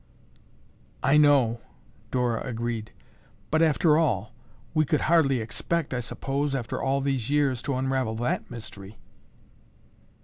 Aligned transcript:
"I 1.03 1.17
know," 1.17 1.59
Dora 2.09 2.41
agreed, 2.41 2.91
"but 3.51 3.61
after 3.61 3.99
all, 3.99 4.33
we 4.73 4.83
could 4.83 5.01
hardly 5.01 5.39
expect, 5.39 5.93
I 5.93 5.99
suppose, 5.99 6.55
after 6.55 6.81
all 6.81 7.01
these 7.01 7.29
years, 7.29 7.61
to 7.61 7.75
unravel 7.75 8.15
that 8.15 8.49
mystery." 8.49 8.97